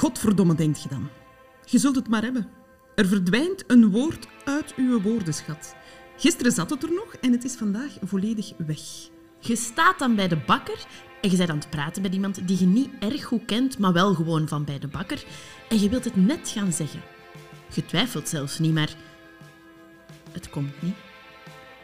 [0.00, 1.08] Godverdomme, denkt je dan.
[1.64, 2.48] Je zult het maar hebben.
[2.94, 5.74] Er verdwijnt een woord uit uw woordenschat.
[6.16, 8.80] Gisteren zat het er nog en het is vandaag volledig weg.
[9.38, 10.86] Je staat dan bij de bakker
[11.20, 13.92] en je bent aan het praten met iemand die je niet erg goed kent, maar
[13.92, 15.24] wel gewoon van bij de bakker.
[15.68, 17.00] En je wilt het net gaan zeggen.
[17.74, 18.94] Je twijfelt zelfs niet, maar
[20.32, 20.96] het komt niet.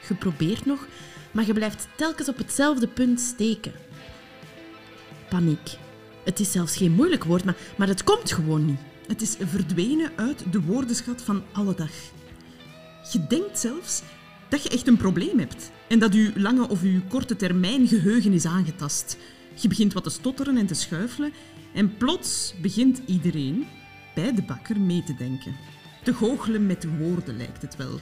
[0.09, 0.87] Je probeert nog,
[1.31, 3.73] maar je blijft telkens op hetzelfde punt steken.
[5.29, 5.86] Paniek.
[6.27, 8.79] Het is zelfs geen moeilijk woord, maar, maar het komt gewoon niet.
[9.07, 11.91] Het is verdwenen uit de woordenschat van alle dag.
[13.13, 14.03] Je denkt zelfs
[14.49, 18.33] dat je echt een probleem hebt en dat je lange of je korte termijn geheugen
[18.33, 19.17] is aangetast.
[19.55, 21.33] Je begint wat te stotteren en te schuifelen
[21.75, 23.67] en plots begint iedereen
[24.15, 25.57] bij de bakker mee te denken.
[26.03, 28.01] Te goochelen met woorden lijkt het wel.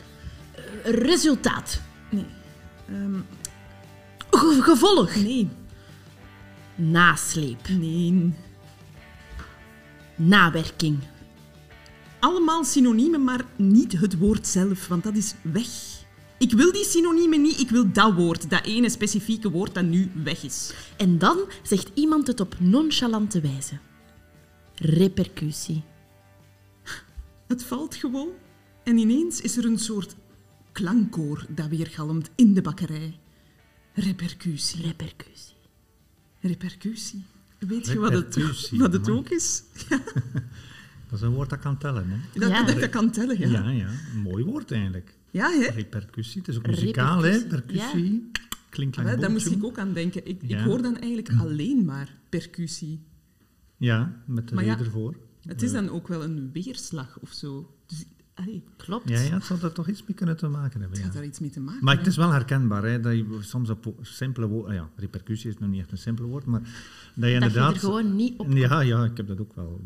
[0.84, 1.80] Resultaat.
[2.10, 2.26] Nee.
[2.88, 3.14] Ehm,
[4.30, 5.14] Ge- gevolg.
[5.14, 5.48] nee.
[6.74, 7.68] Nasleep.
[7.68, 8.32] Nee.
[10.16, 10.98] Nawerking.
[12.20, 15.68] Allemaal synoniemen, maar niet het woord zelf, want dat is weg.
[16.38, 20.10] Ik wil die synoniemen niet, ik wil dat woord, dat ene specifieke woord dat nu
[20.24, 20.74] weg is.
[20.96, 23.78] En dan zegt iemand het op nonchalante wijze.
[24.74, 25.82] Repercussie.
[27.46, 28.30] Het valt gewoon
[28.84, 30.16] en ineens is er een soort
[30.72, 33.18] klankkoor dat weergalmt in de bakkerij.
[33.92, 34.82] Repercussie.
[34.82, 35.53] Repercussie.
[36.48, 37.22] Repercussie.
[37.58, 39.62] Weet je wat het, wat het ook is?
[41.08, 42.40] Dat is een woord dat kan tellen, hè?
[42.40, 42.62] Dat, Ja.
[42.62, 43.48] dat, dat kan tellen, ja.
[43.48, 43.88] Ja, ja.
[44.14, 45.14] Een mooi woord eigenlijk.
[45.30, 45.66] Ja, hè?
[45.66, 46.40] Repercussie.
[46.40, 47.44] Het is ook muzikaal, hè?
[47.46, 48.30] Percussie.
[48.68, 50.26] Klinkt Ah, like wel, daar moest ik ook aan denken.
[50.26, 53.00] Ik, ik hoor dan eigenlijk alleen maar percussie.
[53.76, 55.16] Ja, met de Maar ervoor.
[55.42, 57.74] Het is dan ook wel een weerslag of zo.
[57.86, 59.08] Dus allee, Klopt.
[59.08, 60.98] Ja, ja, het zou daar toch iets mee kunnen te maken hebben.
[60.98, 61.12] het Ja.
[61.14, 63.94] daar iets mee te maken Maar het is wel herkenbaar, hè, dat je soms op
[64.02, 64.74] simpele woorden...
[64.74, 67.72] Ja, repercussie is nog niet echt een simpel woord, maar dat je Dat je inderdaad...
[67.74, 69.80] er gewoon niet op Ja, ja, ik heb dat ook wel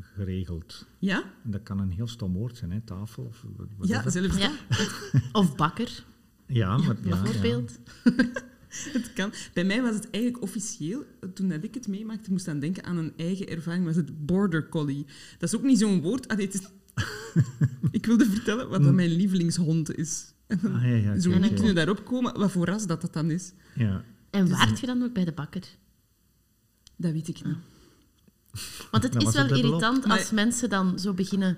[0.00, 0.86] geregeld.
[0.98, 1.22] Ja?
[1.44, 3.44] En dat kan een heel stom woord zijn, hè, tafel of...
[3.76, 4.50] wat- Ja, zelfs Ja.
[5.32, 6.04] Of bakker,
[6.46, 7.22] Ja, maar, ja, ja.
[7.22, 7.78] bijvoorbeeld.
[8.92, 9.32] Het kan.
[9.54, 11.04] Bij mij was het eigenlijk officieel,
[11.34, 14.68] toen dat ik het meemaakte, moest aan denken aan een eigen ervaring, was het border
[14.68, 15.06] collie.
[15.38, 16.28] Dat is ook niet zo'n woord.
[16.28, 16.60] Allee, het is...
[17.90, 20.32] ik wilde vertellen wat dat mijn lievelingshond is.
[20.46, 21.54] En dan Ah, ja, ja, zo niet oké.
[21.54, 23.52] kunnen daarop komen wat voor ras dat, dat dan is.
[23.74, 24.04] Ja.
[24.30, 25.62] En waart je dan ook bij de bakker?
[26.96, 27.56] Dat weet ik niet.
[28.90, 31.56] Want het Dat is wel irritant Maar- als mensen dan zo beginnen...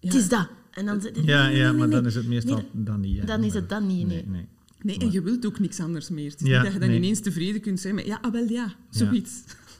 [0.00, 0.08] Ja.
[0.08, 0.48] Het is dat.
[0.70, 1.96] En dan, zit- nee, Ja, ja nee, maar nee.
[1.96, 3.26] dan is het meestal Nee, dan niet.
[3.26, 4.24] dan is het dan niet, nee.
[4.26, 4.48] nee.
[4.82, 6.30] Nee, en je wilt ook niks anders meer.
[6.30, 6.96] Het is Ja, niet dat je dan nee.
[6.98, 9.30] ineens tevreden kunt zijn met ja, ah, wel ja, zoiets.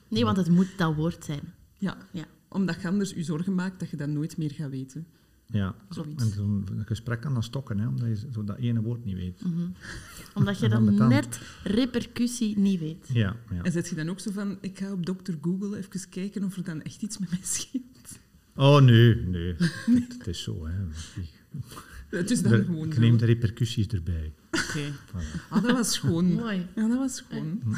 [0.09, 1.41] Nee, want het moet dat woord zijn.
[1.79, 1.97] Ja.
[2.13, 2.25] Ja.
[2.53, 5.07] Omdat je anders je zorgen maakt dat je dat nooit meer gaat weten.
[5.47, 6.25] Ja, Zoiets.
[6.25, 9.43] en zo'n gesprek kan dan stokken, hè, omdat je zo dat ene woord niet weet.
[10.35, 13.09] Omdat je dan net repercussie niet weet.
[13.13, 13.63] Ja, ja.
[13.63, 16.57] En zet je dan ook zo van, ik ga op dokter Google even kijken of
[16.57, 18.19] er dan echt iets met mij scheelt.
[18.57, 19.55] Oh, nee, nee.
[19.59, 20.73] Het, het is zo, hè.
[22.09, 23.01] Het is dan gewoon ik zo.
[23.01, 24.33] neem de repercussies erbij.
[24.77, 24.93] Oké.
[25.49, 26.33] Ah, dat was schoon.
[26.33, 26.67] Mooi.
[26.75, 27.61] Ja, dat was schoon.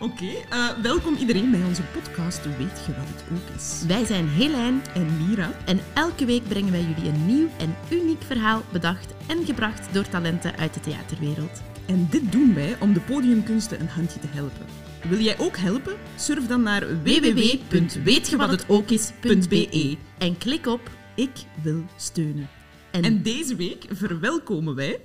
[0.00, 3.82] Oké, eh, welkom iedereen bij onze podcast Weet je wat het ook is?
[3.86, 5.50] Wij zijn Helijn En Mira.
[5.64, 10.08] en elke week brengen wij jullie een nieuw en uniek verhaal bedacht en gebracht door
[10.08, 11.62] talenten uit de theaterwereld.
[11.86, 14.66] En dit doen wij om de podiumkunsten een handje te helpen.
[15.08, 15.94] Wil jij ook helpen?
[16.16, 19.96] Surf dan naar www.weetjewathetokis.be.
[20.18, 21.30] En klik op Ik
[21.62, 22.48] wil steunen.
[22.90, 25.00] en, En deze week verwelkomen wij...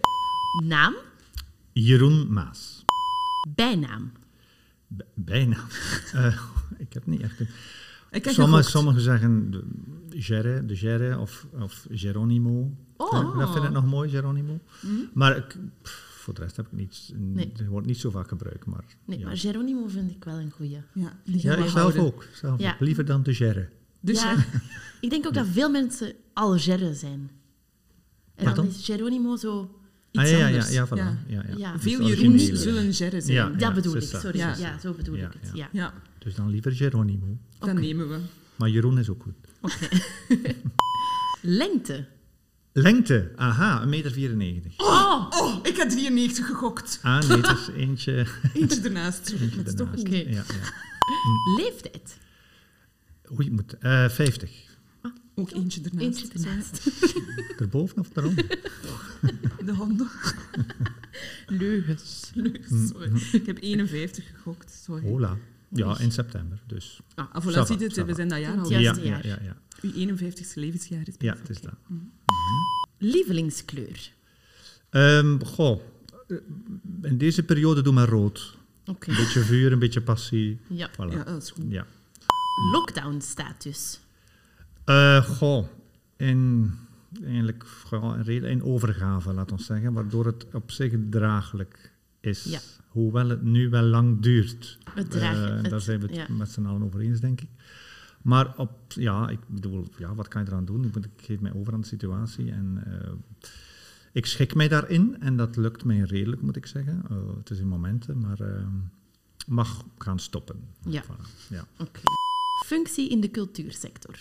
[0.66, 0.94] naam,
[1.74, 2.86] Jeroen Maas.
[3.56, 4.12] bijnaam.
[4.98, 5.58] B- bijna.
[6.14, 6.42] Eh,
[6.78, 7.48] ik heb niet echt een...
[8.12, 9.64] Ik heb Sommige, sommigen zeggen de
[10.10, 12.72] Gerre, de Gerre of, of Geronimo.
[12.98, 13.38] Oh.
[13.40, 14.60] Dat vind ik nog mooi, Geronimo.
[15.14, 17.12] Maar ik, pff, voor de rest heb ik niets...
[17.16, 17.52] Nee.
[17.58, 18.84] Het wordt niet zo vaak gebruikt, maar...
[19.06, 19.26] Nee, ja.
[19.26, 20.82] maar Geronimo vind ik wel een goeie.
[20.94, 22.26] Ja, die Ja, ik zelf ook.
[22.34, 22.74] Zelf Ja.
[22.74, 22.80] ook.
[22.80, 23.70] Liever dan de Gerre.
[24.00, 24.46] Dus ja, ja,
[25.02, 27.30] ik denk ook dat veel mensen al Gerre zijn.
[28.36, 29.79] En dan is Geronimo zo...
[30.12, 30.72] iets ah, ja, ja, anders.
[30.72, 30.90] ja, voilà.
[30.98, 31.18] Ja.
[31.28, 31.44] Ja.
[31.48, 31.74] Ja, Ja.
[31.74, 32.08] Dus Veel.
[32.08, 33.34] Jeroens zullen Gerre zijn.
[33.34, 33.50] Ja.
[33.50, 34.38] dat bedoel ik, sorry.
[34.38, 35.52] Ja, zo bedoel Ja, ik het.
[35.54, 35.70] ja.
[35.72, 35.82] Ja.
[35.82, 37.38] Ja, Dus dan liever Geronimo.
[37.60, 38.18] dat nemen we.
[38.56, 39.34] Maar Jeroen is ook goed.
[39.62, 39.88] Oké.
[41.42, 42.06] Lengte.
[42.72, 43.90] Lengte, aha, 1,94
[44.36, 44.72] meter.
[44.78, 45.26] Oh!
[45.30, 47.00] Oh, ik had 93 gegokt.
[47.04, 48.26] Ah, nee, het is eentje...
[48.54, 49.30] Eentje ernaast.
[49.30, 49.82] Eentje ernaast.
[49.82, 50.16] Oké.
[50.16, 50.44] Ja, ja.
[51.58, 52.18] Leeftijd.
[53.32, 53.78] Oei, ik moet...
[53.78, 54.52] eh 50.
[55.40, 56.06] Ook eentje ernaast.
[56.06, 56.92] Eentje ernaast.
[57.60, 58.60] Erboven of eronder?
[59.66, 60.10] De honden.
[61.48, 62.32] Leugens.
[62.88, 63.12] Sorry.
[63.32, 64.72] Ik heb 51 gegokt.
[64.84, 65.10] Sorry.
[65.10, 65.38] Hola.
[65.70, 67.00] Ja, in september, dus.
[67.16, 68.70] Ah, voilà, Ça va, ziet het, we zijn dat jaar al.
[68.70, 68.80] Ja.
[68.80, 69.58] Ja, ja, ja, ja.
[69.82, 71.74] Uw 51ste levensjaar is Ja, het is dat.
[72.98, 74.12] Lievelingskleur.
[74.90, 75.82] Ehm, goh,
[77.02, 78.58] in deze periode doe maar rood.
[78.86, 79.10] Oké.
[79.10, 80.60] Een beetje vuur, een beetje passie.
[80.68, 80.90] Ja.
[80.92, 81.14] Voilà.
[81.14, 81.66] Ja, dat is goed.
[81.68, 81.86] Ja.
[82.72, 84.00] lockdown-status?
[84.90, 85.68] Eh, goh,
[86.18, 86.72] in,
[87.24, 92.44] eigenlijk in reden- in overgave, laat ons zeggen, waardoor het op zich draaglijk is.
[92.44, 92.60] Ja.
[92.88, 94.78] Hoewel het nu wel lang duurt.
[94.94, 96.26] Het Eh, het- daar zijn we het ja.
[96.30, 97.50] met z'n allen over eens, denk ik.
[98.22, 100.86] Maar op, ja, ik bedoel, ja, wat kan je eraan doen?
[100.86, 103.12] Ik, geef mij over aan de situatie en eh,
[104.12, 107.02] ik schik mij daarin en dat lukt mij redelijk, moet ik zeggen.
[107.38, 108.38] Het is in momenten, maar
[109.48, 110.56] mag gaan stoppen.
[110.86, 111.04] Ja.
[111.04, 111.66] Voilà, ja.
[111.80, 112.00] Oké.
[112.66, 114.16] Functie in de cultuursector.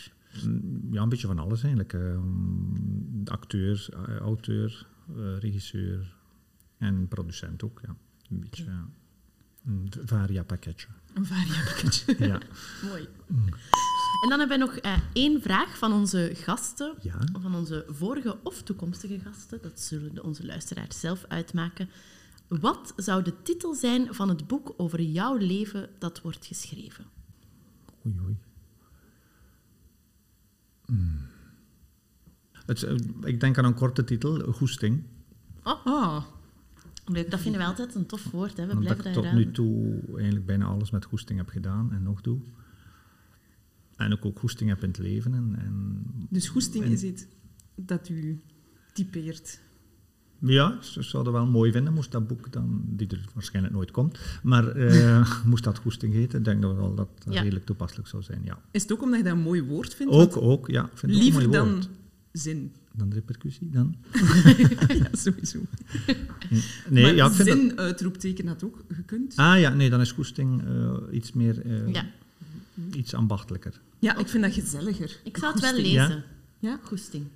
[0.45, 1.93] Mm, Ja, een beetje van alles eigenlijk.
[1.93, 4.87] Ehm, acteur, eh, auteur,
[5.17, 6.17] eh, regisseur
[6.79, 7.81] en producent ook.
[7.83, 7.97] Ja.
[8.31, 8.89] Een beetje ja.
[9.67, 10.87] een v- varia-pakketje.
[11.15, 12.17] Een variapakketje.
[12.29, 12.41] ja.
[12.89, 13.09] Mooi.
[14.23, 17.19] En dan hebben we nog eh, één vraag van onze gasten, ja.
[17.41, 19.59] van onze vorige of toekomstige gasten.
[19.63, 21.89] Dat zullen onze luisteraars zelf uitmaken.
[22.49, 27.05] Wat zou de titel zijn van het boek over jouw leven dat wordt geschreven?
[28.07, 28.37] Oei, oei.
[30.93, 31.21] Mm.
[32.67, 35.03] Het, eh, ik denk aan een korte titel, Goesting.
[35.63, 36.25] Ah,
[37.05, 38.57] Leuk, dat vinden we altijd een tof woord.
[38.57, 38.67] Hè?
[38.67, 42.03] We Omdat blijven ik tot nu toe eigenlijk bijna alles met goesting heb gedaan en
[42.03, 42.41] nog doe.
[43.97, 45.35] En ook, ook goesting heb in het leven.
[45.35, 47.27] En, en dus goesting En- is iets
[47.75, 48.43] dat u
[48.93, 49.61] typeert.
[50.41, 54.19] Ja, ze zouden wel mooi vinden, moest dat boek dan, die er waarschijnlijk nooit komt,
[54.43, 56.39] maar eh, moest dat goesting heten.
[56.39, 57.41] Ik denk dat wel dat dat Ja.
[57.41, 58.59] redelijk toepasselijk zou zijn, ja.
[58.71, 60.13] Is het ook omdat je dat een mooi woord vindt?
[60.13, 60.85] Ook, ook, ja.
[60.85, 61.89] Ik vind ook liever mooi dan woord.
[62.33, 62.73] zin.
[62.93, 63.95] Dan repercussie, dan?
[65.03, 65.59] ja, sowieso.
[66.89, 67.79] Nee, maar ja, ik vind zin, dat...
[67.79, 69.33] uitroepteken had ook gekund.
[69.37, 72.07] Ah ja, nee, dan is goesting eh, iets meer, eh, Ja,
[72.93, 73.81] iets ambachtelijker.
[73.99, 75.21] Ja, ik vind dat gezelliger.
[75.25, 76.25] ik zou het wel lezen.
[76.59, 76.79] Ja?
[76.83, 77.27] Goesting.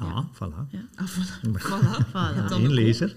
[0.00, 0.66] Ah, voilà.
[0.70, 0.80] Ja.
[0.94, 1.58] Ah, voilà.
[1.68, 2.06] voilà.
[2.12, 2.34] Voilà.
[2.36, 2.48] Ja, ja.
[2.48, 3.16] Alleen lezer.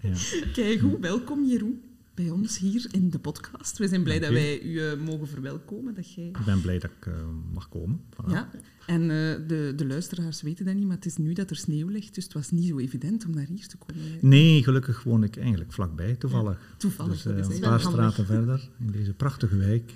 [0.00, 0.12] ja.
[0.52, 1.87] Kijk goed, welkom Jeroen
[2.18, 3.78] bij ons hier in de podcast.
[3.78, 5.94] We zijn blij dat wij u eh, mogen verwelkomen.
[5.94, 6.24] Dat jij...
[6.24, 7.12] Ik ben blij dat ik eh,
[7.52, 8.00] mag komen.
[8.12, 8.30] Voilà.
[8.30, 8.50] Ja,
[8.86, 9.08] en eh,
[9.48, 12.24] de, de luisteraars weten dat niet, maar het is nu dat er sneeuw ligt, dus
[12.24, 14.18] het was niet zo evident om naar hier te komen.
[14.20, 16.74] Nee, gelukkig woon ik eigenlijk vlakbij, toevallig.
[16.76, 19.92] Toevallig, Dus dat is een paar straten verder, in deze prachtige wijk.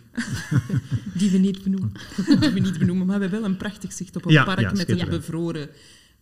[1.19, 1.93] Die we niet benoemen.
[2.41, 4.61] die we niet benoemen, maar we hebben wel een prachtig zicht op een Ja, park
[4.61, 5.25] ja, met een schitterend.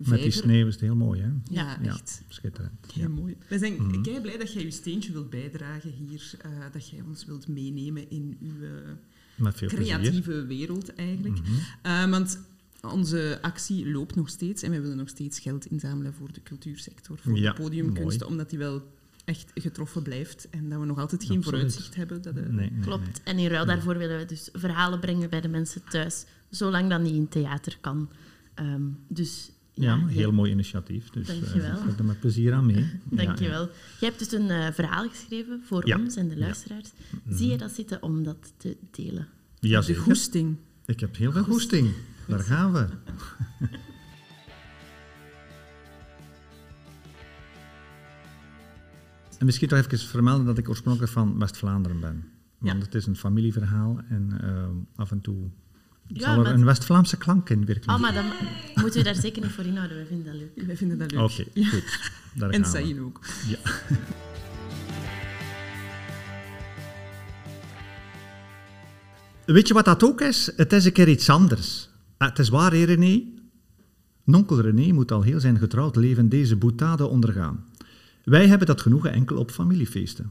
[0.08, 1.28] Met die sneeuw is het heel mooi, hè?
[1.50, 1.90] Ja, Ja.
[1.90, 2.22] echt.
[2.28, 2.92] Schitterend.
[2.92, 3.08] Heel Ja.
[3.08, 3.36] mooi.
[3.48, 4.02] We zijn Mhm.
[4.02, 8.10] kei blij dat jij je steentje wilt bijdragen hier, eh, dat jij ons wilt meenemen
[8.10, 9.68] in uw eh, plezier.
[9.68, 11.38] creatieve wereld eigenlijk.
[11.40, 11.52] Mhm.
[11.82, 12.40] Eh, want
[12.82, 17.18] onze actie loopt nog steeds en wij willen nog steeds geld inzamelen voor de cultuursector,
[17.18, 18.30] voor Ja, de podiumkunsten, mooi.
[18.30, 18.82] omdat die wel
[19.24, 21.44] echt getroffen blijft en dat we nog altijd geen Absoluut.
[21.60, 22.22] vooruitzicht hebben.
[22.22, 23.04] Dat, eh, Nee, nee, Klopt.
[23.04, 23.12] nee.
[23.24, 27.00] En in ruil daarvoor willen we dus verhalen brengen bij de mensen thuis, zolang dat
[27.00, 28.08] niet in theater kan.
[28.54, 29.50] Ehm, dus
[29.80, 31.10] Ja, ja, een heel mooi initiatief.
[31.10, 31.70] Dus eh, Dankjewel.
[31.72, 32.76] ik ga er met plezier aan mee.
[33.10, 33.68] Ja, Dankjewel.
[34.00, 35.98] Jij hebt dus een eh, verhaal geschreven voor Ja.
[35.98, 36.40] ons en de Ja.
[36.40, 36.90] luisteraars.
[37.28, 39.26] Zie je dat zitten om dat te delen?
[39.58, 40.56] Ja, de goesting.
[40.84, 41.90] Ik heb heel veel goesting.
[42.26, 42.86] Daar gaan we.
[49.38, 52.24] En misschien toch even vermelden dat ik oorspronkelijk van West-Vlaanderen ben.
[52.58, 52.84] Want Ja.
[52.84, 55.50] het is een familieverhaal en eh, af en toe
[56.12, 57.94] Ja, zal er maar- een West-Vlaamse klank in werken.
[57.94, 58.24] Oh, maar dan
[58.74, 59.96] moeten we daar zeker niet voor inhouden.
[59.96, 60.66] We vinden dat leuk.
[60.66, 61.20] Wij vinden dat leuk.
[61.20, 62.10] Oké, goed.
[62.34, 62.64] Daar En.
[62.64, 63.20] Saïn ook.
[63.48, 63.58] Ja.
[69.44, 70.52] Weet je wat dat ook is?
[70.56, 71.88] Het is een keer iets anders.
[72.16, 73.22] Ah, het is waar, hè, René.
[74.24, 77.64] Nonkel René moet al heel zijn getrouwd leven deze boetade ondergaan.
[78.24, 80.30] Wij hebben dat genoegen enkel op familiefeesten.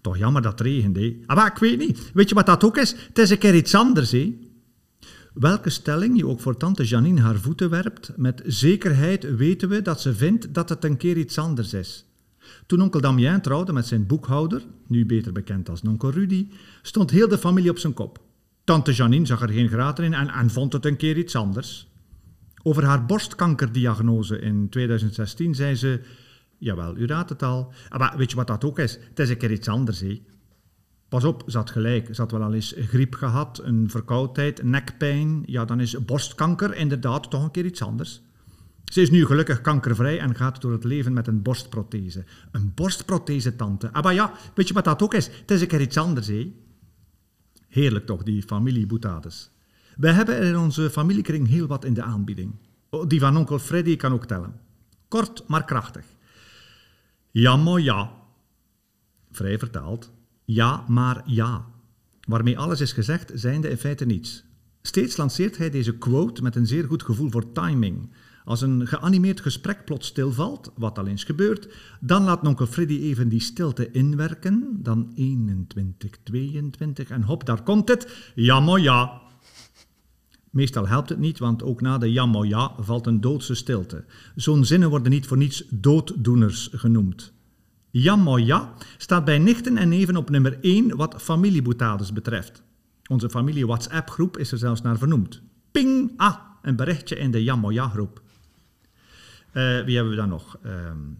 [0.00, 1.16] Toch jammer dat het regent, hè.
[1.26, 2.10] Ah, maar ik weet niet.
[2.14, 2.94] Weet je wat dat ook is?
[3.08, 4.38] Het is een keer iets anders, hè.
[5.34, 10.00] Welke stelling je ook voor tante Janine haar voeten werpt, met zekerheid weten we dat
[10.00, 12.06] ze vindt dat het een keer iets anders is.
[12.66, 16.48] Toen onkel Damien trouwde met zijn boekhouder, nu beter bekend als onkel Rudy,
[16.82, 18.20] stond heel de familie op zijn kop.
[18.64, 21.88] Tante Janine zag er geen graten in en, vond het een keer iets anders.
[22.62, 26.00] Over haar borstkankerdiagnose in 2016 zei ze...
[26.58, 27.72] Jawel, u raadt het al.
[27.88, 28.98] Ah, Maar weet je wat dat ook is?
[29.08, 30.04] Het is een keer iets anders.
[31.14, 32.16] Pas op, had gelijk.
[32.16, 35.42] Had wel al eens griep gehad, een verkoudheid, nekpijn.
[35.46, 38.22] Ja, dan is borstkanker inderdaad toch een keer iets anders.
[38.84, 42.24] Ze is nu gelukkig kankervrij en gaat door het leven met een borstprothese.
[42.52, 43.92] Een borstprothese, tante.
[43.92, 45.26] Ah, maar ja, weet je wat dat ook is?
[45.26, 46.54] Het is een keer iets anders, hè?
[47.68, 49.50] Heerlijk toch, die familieboetades.
[49.96, 52.54] Wij hebben er in onze familiekring heel wat in de aanbieding.
[52.90, 54.60] Oh, Die van onkel Freddy kan ook tellen.
[55.08, 56.04] Kort, maar krachtig.
[57.30, 58.12] Ja, ja.
[59.30, 60.12] Vrij vertaald.
[60.44, 61.66] Ja, maar ja.
[62.20, 64.44] Waarmee alles is gezegd, zijnde in feite niets.
[64.82, 68.10] Steeds lanceert hij deze quote met een zeer goed gevoel voor timing.
[68.44, 71.68] Als een geanimeerd gesprek plots stilvalt, wat al eens gebeurt,
[72.00, 74.78] dan laat nonkel Freddy even die stilte inwerken.
[74.82, 78.32] Dan 21, 22 en hop, daar komt het.
[78.34, 79.22] Ja, ja.
[80.50, 84.04] Meestal helpt het niet, want ook na de ja, ja valt een doodse stilte.
[84.34, 87.33] Zo'n zinnen worden niet voor niets dooddoeners genoemd.
[87.96, 92.62] Ja, ja staat bij nichten en neven op nummer 1 wat familieboetades betreft.
[93.06, 95.42] Onze familie WhatsApp-groep is er zelfs naar vernoemd.
[95.70, 98.22] Ping, ah, een berichtje in de ja, ja groep.
[99.52, 100.58] Uh, wie hebben we dan nog?
[100.66, 100.72] Uh,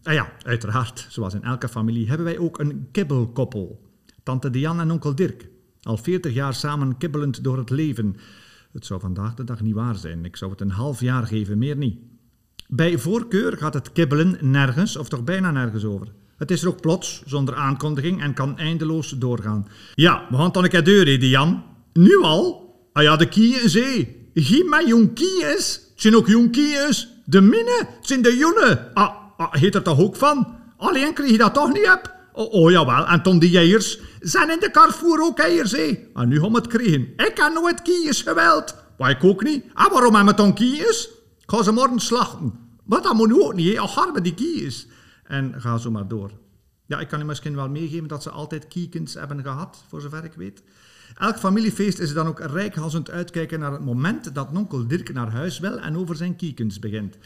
[0.03, 3.91] ah ja, uiteraard, zoals in elke familie, hebben wij ook een kibbelkoppel.
[4.23, 5.49] Tante Diane en onkel Dirk.
[5.83, 8.17] Al veertig jaar samen kibbelend door het leven.
[8.73, 10.25] Het zou vandaag de dag niet waar zijn.
[10.25, 11.99] Ik zou het een half jaar geven, meer niet.
[12.69, 16.09] Bij voorkeur gaat het kibbelen nergens, of toch bijna nergens over.
[16.45, 19.69] Het is er ook plots, zonder aankondiging en kan eindeloos doorgaan.
[19.95, 21.63] Ja, we gaan dan een keer deur, Diane.
[21.93, 22.75] Nu al?
[22.93, 24.29] Ah ja, de kieën zee.
[24.35, 25.47] Giet mij jong kieën.
[25.47, 26.95] Het zijn ook jong kieën.
[27.25, 28.91] De minne, het zijn de jonne.
[28.95, 30.57] Ah, ah, heet er toch ook van?
[30.77, 32.15] Alleen kreeg je dat toch niet op?
[32.33, 35.99] Oh, oh jawel, en toen die jeiers zijn in de Carrefour ook eiers, hé.
[36.15, 37.13] En nu gaan het krijgen.
[37.17, 38.75] Ik heb nooit kies geweld.
[38.99, 39.65] Maar ik ook niet.
[39.75, 41.09] Ah, waarom hebben we dan kies?
[41.41, 42.53] Ik ga ze morgen slachten.
[42.85, 43.81] Maar dat moet ook niet, hè.
[43.81, 44.87] Al die kies.
[45.35, 46.31] En ga zo maar door.
[46.87, 50.25] Ja, ik kan u misschien wel meegeven dat ze altijd kiekens hebben gehad, voor zover
[50.25, 50.63] ik weet.
[51.19, 55.59] Elk familiefeest is dan ook rijkhalsend uitkijken naar het moment dat nonkel Dirk naar huis
[55.59, 57.19] wil en over zijn kiekens begint.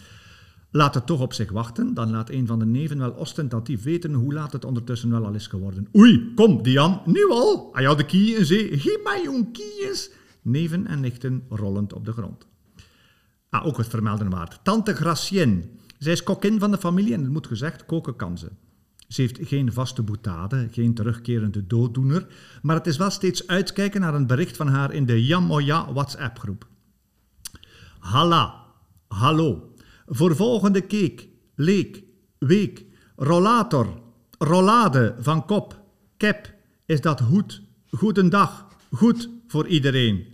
[0.71, 4.13] Laat het toch op zich wachten, dan laat een van de neven wel ostentatief weten
[4.13, 5.89] hoe laat het ondertussen wel al is geworden.
[5.97, 7.71] Oei, kom, Dian, nu al?
[7.73, 10.11] Hij had de kie in zee, geef mij kies.
[10.43, 12.47] Neven en nichten rollend op de grond.
[13.51, 14.61] Ah, ook het vermelden waard.
[14.63, 15.78] Tante Gracienne.
[15.99, 18.51] Zij is kokin van de familie en het moet gezegd, koken kan ze.
[19.09, 22.27] Ze heeft geen vaste boetade, geen terugkerende dooddoener,
[22.63, 26.67] maar het is wel steeds uitkijken naar een bericht van haar in de Jamoja WhatsApp-groep.
[27.99, 28.65] Halla,
[29.09, 29.73] hallo,
[30.07, 32.03] voor volgende keek, leek,
[32.39, 32.85] week,
[33.17, 34.01] rollator,
[34.39, 35.81] rollade van kop,
[36.17, 36.55] kep,
[36.87, 40.27] is dat goed, goedendag, goed voor iedereen.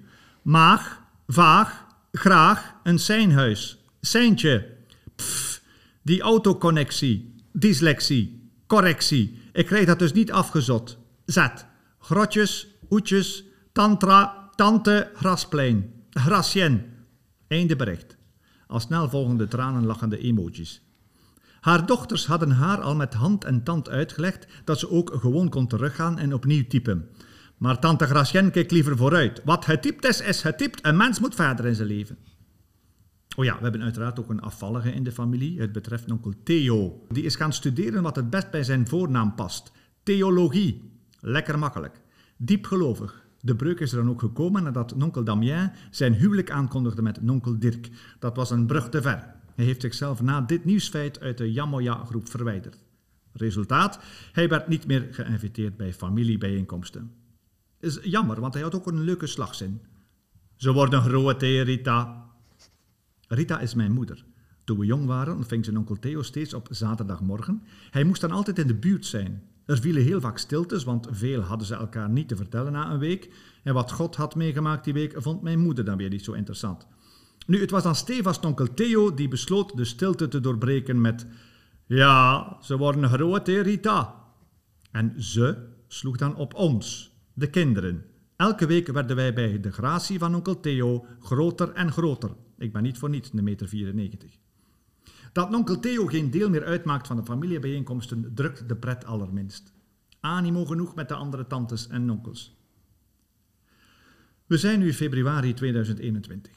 [0.42, 4.73] Maag, vaag, graag, een seinhuis, seintje,
[6.04, 9.38] die autoconnectie, dyslexie, Correctie.
[9.52, 10.98] Ik krijg dat dus niet afgezot.
[11.24, 11.66] Zet.
[11.98, 15.92] Grotjes, oetjes, tantra, tante, grasplein.
[16.10, 16.84] Grasjen.
[17.48, 18.16] Einde bericht.
[18.66, 20.82] Al snel volgende tranen lachende emojis.
[21.60, 25.66] Haar dochters hadden haar al met hand en tand uitgelegd dat ze ook gewoon kon
[25.66, 27.08] teruggaan en opnieuw typen.
[27.58, 29.40] Maar tante Grasjen keek liever vooruit.
[29.44, 30.86] Wat getypt is, is getypt.
[30.86, 32.18] Een mens moet verder in zijn leven.
[33.36, 35.60] Oh ja, we hebben uiteraard ook een afvallige in de familie.
[35.60, 37.06] Het betreft onkel Theo.
[37.08, 39.72] Die is gaan studeren wat het best bij zijn voornaam past.
[40.02, 40.90] Theologie.
[41.20, 42.00] Lekker makkelijk.
[42.36, 43.22] Diepgelovig.
[43.40, 47.58] De breuk is er dan ook gekomen nadat nonkel Damien zijn huwelijk aankondigde met nonkel
[47.58, 47.90] Dirk.
[48.18, 49.34] Dat was een brug te ver.
[49.54, 52.84] Hij heeft zichzelf na dit nieuwsfeit uit de Jamoja-groep verwijderd.
[53.32, 53.98] Resultaat?
[54.32, 57.12] Hij werd niet meer geïnviteerd bij familiebijeenkomsten.
[57.80, 59.80] Is jammer, want hij had ook een leuke slagzin.
[60.56, 62.23] Ze worden groot, Rita.
[63.28, 64.24] Rita is mijn moeder.
[64.64, 67.62] Toen we jong waren ontving zijn onkel Theo steeds op zaterdagmorgen.
[67.90, 69.42] Hij moest dan altijd in de buurt zijn.
[69.66, 72.98] Er vielen heel vaak stiltes, want veel hadden ze elkaar niet te vertellen na een
[72.98, 73.30] week.
[73.62, 76.86] En wat God had meegemaakt die week, vond mijn moeder dan weer niet zo interessant.
[77.46, 81.26] Nu, het was dan stevast onkel Theo die besloot de stilte te doorbreken met...
[81.86, 84.14] Ja, ze worden groot, hè, Rita?
[84.90, 88.04] En ze sloeg dan op ons, de kinderen.
[88.36, 92.30] Elke week werden wij bij de gratie van onkel Theo groter en groter.
[92.58, 94.38] Ik ben niet voor niets een meter 94.
[95.32, 99.72] Dat onkel Theo geen deel meer uitmaakt van de familiebijeenkomsten drukt de pret allerminst.
[100.20, 102.56] Animo genoeg met de andere tantes en onkels.
[104.46, 106.52] We zijn nu februari 2021.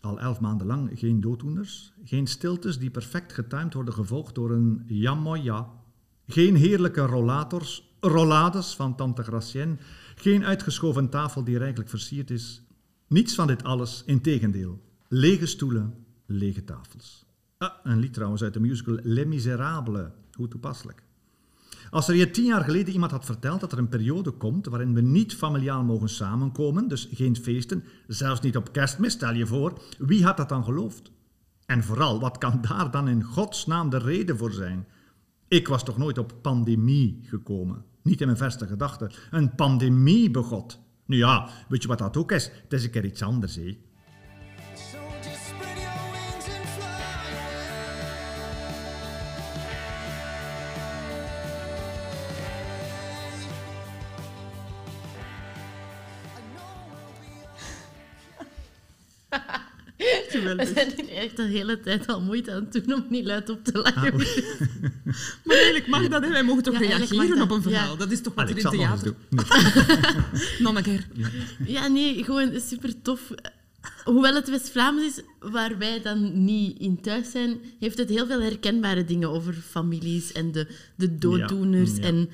[0.00, 4.82] Al elf maanden lang geen dooddoeners, geen stiltes die perfect getimed worden gevolgd door een
[5.42, 5.70] ja,
[6.26, 9.76] geen heerlijke rollators, rollades van tante Gracienne,
[10.14, 12.62] geen uitgeschoven tafel die rijkelijk versierd is.
[13.06, 14.91] Niets van dit alles, integendeel.
[15.14, 15.94] Lege stoelen,
[16.26, 17.24] lege tafels.
[17.58, 20.10] Ah, een lied trouwens uit de musical Les Miserables.
[20.32, 21.02] Hoe toepasselijk.
[21.90, 24.94] Als er je tien jaar geleden iemand had verteld dat er een periode komt waarin
[24.94, 29.82] we niet familiaal mogen samenkomen, dus geen feesten, zelfs niet op kerstmis, stel je voor,
[29.98, 31.10] wie had dat dan geloofd?
[31.66, 34.86] En vooral, wat kan daar dan in godsnaam de reden voor zijn?
[35.48, 37.84] Ik was toch nooit op pandemie gekomen?
[38.02, 39.12] Niet in mijn verste gedachten.
[39.30, 40.78] Een pandemie begot.
[41.06, 42.50] Nu ja, weet je wat dat ook is?
[42.62, 43.78] Het is een keer iets anders, hé.
[60.68, 63.50] We zijn er echt de hele tijd al moeite aan het doen om niet luid
[63.50, 64.12] op te lachen.
[64.12, 64.18] Ah,
[65.44, 66.28] Maar eigenlijk mag dat, hè.
[66.28, 67.90] Wij mogen toch Ja, reageren op een verhaal.
[67.92, 67.96] ja.
[67.98, 69.14] Dat is toch wat Allee, er ik in nog theater...
[69.28, 69.46] doen.
[69.46, 70.42] Nee.
[70.58, 71.06] Nog een keer.
[71.66, 73.20] Ja, nee, gewoon super tof.
[74.04, 78.40] Hoewel het West-Vlaams is, waar wij dan niet in thuis zijn, heeft het heel veel
[78.40, 80.66] herkenbare dingen over families en de,
[80.96, 81.90] de dooddoeners.
[81.90, 82.02] Ja, ja.
[82.02, 82.28] En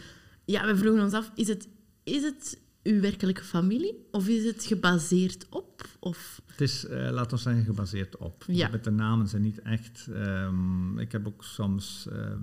[0.45, 1.69] ja, we vroegen ons af, is het,
[2.05, 2.59] is het
[2.89, 4.07] uw werkelijke familie?
[4.11, 5.89] Of is het gebaseerd op?
[5.99, 6.41] Of...
[6.47, 8.45] Het is, eh laten we zeggen, gebaseerd op.
[8.47, 8.69] Ja.
[8.69, 10.09] Met de namen zijn niet echt...
[10.13, 12.09] ehm, ik heb ook soms...
[12.13, 12.43] ehm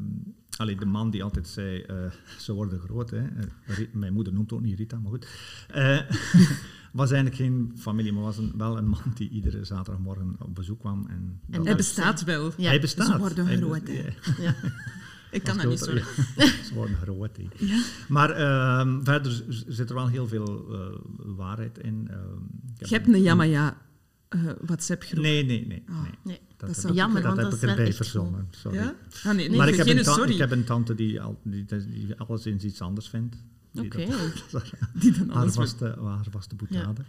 [0.57, 1.95] allee, de man die altijd zei, eh,
[2.37, 3.09] ze worden groot.
[3.09, 3.17] Hè.
[3.17, 5.27] Eh, mijn moeder noemt ook niet Rita, maar goed.
[6.95, 10.79] Was eigenlijk geen familie, maar was een, wel een man die iedere zaterdagmorgen op bezoek
[10.79, 11.05] kwam.
[11.09, 12.51] En, dat Hij bestaat wel.
[12.57, 12.67] Ja.
[12.67, 13.07] Hij bestaat.
[13.07, 14.55] Ze worden groot, ja.
[15.31, 16.03] Ik kan dat niet, sorry.
[16.37, 17.37] Ja, ze worden groot.
[17.59, 17.83] Ja.
[18.07, 20.99] Maar ehm, verder zit er wel heel veel eh,
[21.35, 22.07] waarheid in.
[22.11, 22.19] Ehm,
[22.73, 23.77] ik heb Je hebt een Yamaya
[24.29, 25.23] eh, WhatsApp-groep.
[25.23, 25.83] Nee, nee, nee.
[25.89, 26.01] Ah.
[26.01, 26.11] nee.
[26.23, 26.39] Nee.
[26.57, 28.47] Dat, Dat heb ik- jammer, dat want heb dat ik is erbij verzonnen.
[28.49, 28.77] Sorry.
[28.77, 28.95] Ja?
[29.23, 30.31] Ah, nee, nee, maar ik heb, een tante, sorry.
[30.33, 33.35] ik heb een tante die, al, die, die alles eens iets anders vindt.
[33.71, 33.97] Die Oké.
[34.93, 37.01] Die dan haar, alles vaste, haar vaste boetade.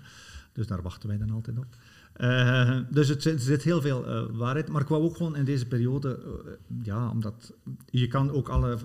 [0.53, 1.77] Dus daar wachten wij dan altijd op.
[2.17, 4.69] Eh, dus het, zit- er zit heel veel eh, waarheid.
[4.69, 7.53] Maar ik wou ook gewoon in deze periode, eh, ja, omdat
[7.91, 8.79] je kan ook alle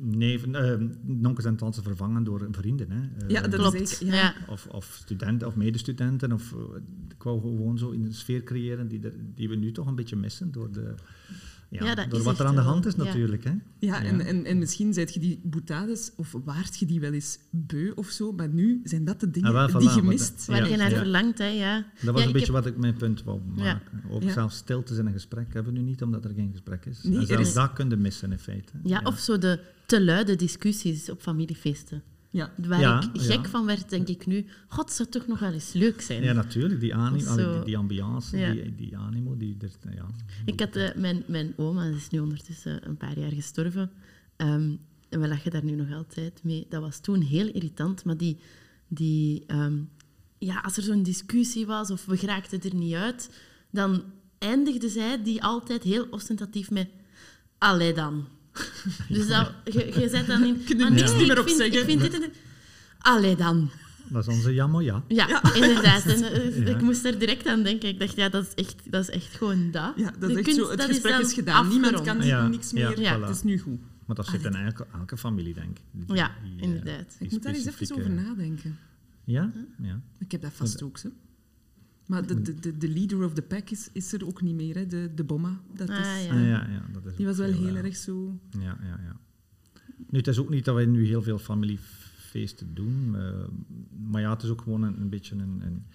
[0.00, 2.90] neven, nonkels en tantes vervangen door vrienden.
[2.90, 3.00] Hè.
[3.00, 3.80] Eh, Ja, dat Klopt.
[3.80, 4.14] is zeker.
[4.14, 4.34] Ja.
[4.48, 6.32] Of, of studenten of medestudenten.
[6.32, 6.54] Of,
[7.16, 9.94] ik wou gewoon zo in een sfeer creëren die, er, die we nu toch een
[9.94, 10.94] beetje missen door, de,
[11.74, 13.04] ja, Ja, dat door is wat er aan de hand is ja.
[13.04, 13.44] natuurlijk.
[13.44, 13.50] Hè.
[13.50, 14.02] Ja, Ja.
[14.04, 17.90] En, en, en misschien zijt je die boetades, of waart je die wel eens beu
[17.94, 20.46] of zo, maar nu zijn dat de dingen Ah, wel, die voilà, je mist.
[20.46, 20.96] Waar Ja, je naar ja.
[20.96, 21.86] verlangt, hè, ja.
[22.02, 23.62] Dat was Ja, een beetje heb- wat ik mijn punt wou Ja.
[23.62, 24.02] maken.
[24.10, 24.32] Ook Ja.
[24.32, 27.02] zelfs stiltes in een gesprek hebben we nu niet, omdat er geen gesprek is.
[27.02, 28.72] Nee, en zelfs is- dat kun je missen in feite.
[28.82, 32.02] Ja, of zo de te luide discussies op familiefeesten.
[32.34, 32.52] Ja.
[32.56, 33.48] Waar Ja, ik gek ja.
[33.48, 34.46] van werd, denk ik nu.
[34.68, 36.22] God, zou toch nog wel eens leuk zijn.
[36.22, 36.80] Ja, natuurlijk.
[36.80, 37.28] Die, ani Zo.
[37.30, 38.52] allee, die, die ambiance, Ja.
[38.52, 39.56] die, die animo, die,
[39.94, 40.06] ja.
[40.44, 43.90] Ik had eh, mijn, mijn oma, die is nu ondertussen een paar jaar gestorven.
[44.36, 44.70] Ehm,
[45.08, 46.66] en we lachen daar nu nog altijd mee.
[46.68, 48.38] Dat was toen heel irritant, maar die...
[48.88, 49.78] die ehm,
[50.38, 53.30] ja, als er zo'n discussie was of we geraakten er niet uit,
[53.70, 54.02] dan
[54.38, 56.88] eindigde zij die altijd heel ostentatief met...
[57.58, 58.26] Allee dan.
[59.08, 60.64] Dus dat, je, je zet dan in...
[60.64, 62.30] Kun je "Maar niks nee, meer ik op vind, zeggen." Ik vind dit en dit...
[62.98, 63.70] Allee dan.
[64.08, 65.04] Dat is onze jammer, ja.
[65.08, 66.04] Ja, inderdaad.
[66.06, 66.74] En, eh, Ja.
[66.74, 67.88] Ik moest er direct aan denken.
[67.88, 69.92] Ik dacht, ja, dat is echt, dat is echt gewoon dat.
[69.96, 70.70] Ja, dat is echt kunst, zo.
[70.70, 71.68] Het gesprek is, gedaan.
[71.68, 73.00] Niemand kan Ja, niks meer.
[73.00, 73.18] Ja.
[73.18, 73.20] voilà.
[73.20, 73.80] Het is nu goed.
[74.06, 75.84] Maar dat zit in elke, elke familie, denk ik.
[75.90, 77.14] Die- Ja, eh, inderdaad.
[77.18, 78.78] die Ik moet daar eens even over nadenken.
[79.24, 79.50] Ja?
[79.82, 80.00] Ja.
[80.18, 81.08] Ik heb dat vast ook, zo.
[82.06, 84.74] Maar de, de, de, de leader of the pack is, is er ook niet meer,
[84.74, 84.86] hè.
[84.86, 85.60] De, de bomma.
[85.74, 86.32] Dat is, Ah, ja.
[86.34, 88.38] Ah, ja, ja, dat is Die was wel heel erg zo...
[88.50, 89.16] Ja, ja, ja.
[90.10, 93.16] Nu, het is ook niet dat wij nu heel veel familiefeesten doen.
[93.16, 93.44] eh,
[94.10, 95.86] maar ja, het is ook gewoon een, een beetje een, een...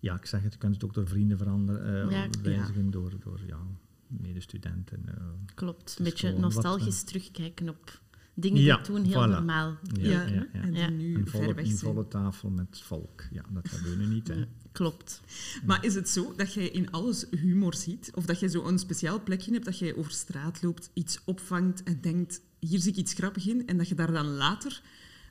[0.00, 3.12] Ja, ik zeg het, je kunt het ook door vrienden veranderen, eh, Ja, wijzigen, door,
[3.20, 3.58] door ja,
[4.06, 5.02] medestudenten.
[5.08, 5.14] eh.
[5.54, 5.96] Klopt.
[5.98, 8.00] Een is beetje wat, nostalgisch terugkijken op
[8.34, 9.30] dingen Ja, die toen heel voilà.
[9.30, 10.62] normaal ja, Ja, ja, ja.
[10.62, 11.78] en nu Een ver weg een zijn.
[11.92, 13.24] volle tafel met volk.
[13.32, 14.28] Ja, dat hebben we nu niet.
[14.28, 14.44] Hè.
[14.72, 15.20] Klopt.
[15.66, 18.10] Maar is het zo dat jij in alles humor ziet?
[18.14, 21.82] Of dat jij zo een speciaal plekje hebt dat jij over straat loopt, iets opvangt
[21.82, 24.82] en denkt, hier zie ik iets grappig in, en dat je daar dan later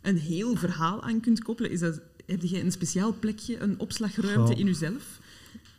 [0.01, 1.71] een heel verhaal aan kunt koppelen?
[1.71, 4.59] Is dat, heb jij een speciaal plekje, een opslagruimte Goh.
[4.59, 5.19] in jezelf?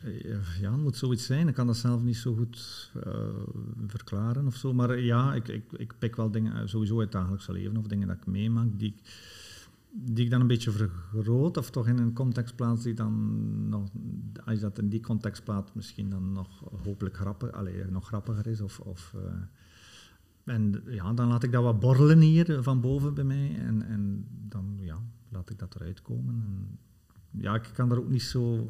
[0.02, 0.20] Eh,
[0.60, 1.48] Ja, het moet zoiets zijn.
[1.48, 3.28] Ik kan dat zelf niet zo goed eh,
[3.86, 4.72] verklaren of zo.
[4.72, 7.76] Maar eh, ja, ik, ik, ik pik wel dingen uit- sowieso uit het dagelijkse leven
[7.76, 9.08] of dingen dat ik meemaak die ik,
[9.92, 13.90] die ik dan een beetje vergroot of toch in een context plaats die dan nog,
[14.44, 18.46] als je dat in die context plaatst, misschien dan nog hopelijk grappig, allee, nog grappiger
[18.46, 18.60] is.
[18.60, 23.24] Of, of, eh, en ja, dan laat ik dat wat borrelen hier van boven bij
[23.24, 26.42] mij en, en dan ja, laat ik dat eruit komen.
[26.46, 26.78] En,
[27.30, 28.68] ja, ik kan daar ook niet zo...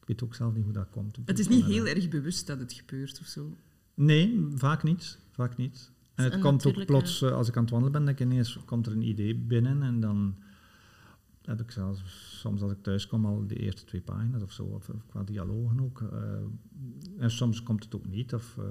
[0.00, 1.18] Ik weet ook zelf niet hoe dat komt.
[1.24, 3.56] Het is niet heel erg bewust dat het gebeurt of zo.
[3.94, 5.18] Nee, vaak niet.
[5.30, 5.92] Vaak niet.
[6.14, 8.58] En het komt ook plots, eh, als ik aan het wandelen ben, denk ik ineens
[8.64, 10.34] komt er een idee binnen en dan
[11.42, 12.02] heb ik zelfs
[12.40, 15.22] soms als ik thuis kom al de eerste twee pagina's of zo, of, of qua
[15.22, 16.00] dialogen ook.
[16.00, 16.18] eh,
[17.18, 18.34] en soms komt het ook niet.
[18.34, 18.64] Of, eh,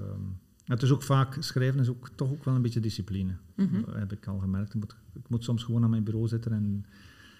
[0.64, 3.36] het is ook vaak, schrijven is ook toch ook wel een beetje discipline.
[3.54, 3.80] Mhm.
[3.84, 4.74] Dat heb ik al gemerkt.
[4.74, 6.84] Ik moet, ik moet soms gewoon aan mijn bureau zitten en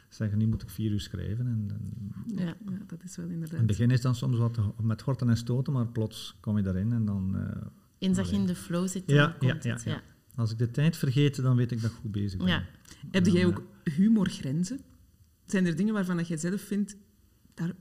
[0.09, 1.47] zeggen, nu moet ik vier uur schrijven.
[1.47, 2.45] En, en Ja.
[2.45, 3.67] Ja, dat is wel in het inderdaad.
[3.67, 7.05] begin is dan soms wat met horten en stoten, maar plots kom je daarin en
[7.05, 7.37] dan...
[7.37, 7.67] eh,
[7.99, 8.47] Eens dat je Allee.
[8.47, 9.83] in de flow zit, dan Ja, komt ja, het.
[9.83, 9.93] ja, Ja.
[9.97, 10.03] ja.
[10.35, 12.47] Als ik de tijd vergeet, dan weet ik dat ik goed bezig ben.
[12.49, 12.65] Ja.
[13.11, 14.81] Heb jij eh, ook humorgrenzen?
[15.47, 16.97] Zijn er dingen waarvan dat jij zelf vindt,
[17.55, 17.73] daar,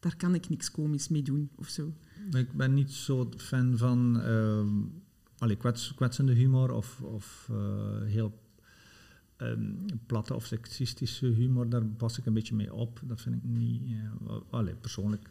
[0.00, 1.92] daar kan ik niks komisch mee doen of zo?
[2.30, 4.68] Ik ben niet zo fan van ehm
[5.38, 8.42] allee, kwets, kwetsende humor of, of eh, heel
[9.36, 9.72] ehm,
[10.06, 13.00] platte of seksistische humor, daar pas ik een beetje mee op.
[13.04, 13.82] Dat vind ik niet...
[14.28, 15.30] eh, allee, persoonlijk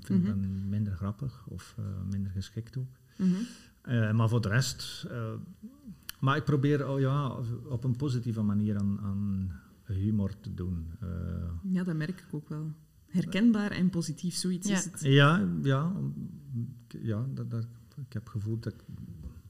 [0.00, 0.36] vind ik dat
[0.68, 2.88] minder grappig of eh, minder geschikt ook.
[3.16, 3.34] Mhm.
[3.86, 5.06] Eh, maar voor de rest...
[5.10, 5.32] eh,
[6.20, 7.28] maar ik probeer oh ja,
[7.68, 9.50] op een positieve manier aan, aan
[9.84, 10.90] humor te doen.
[11.00, 11.08] Eh,
[11.72, 12.72] Ja, dat merk ik ook wel.
[13.06, 14.76] Herkenbaar en positief, zoiets Ja.
[14.76, 15.00] is het.
[15.00, 15.92] Ja, ja,
[16.88, 17.66] ja dat, dat,
[18.06, 18.74] ik heb gevoeld dat,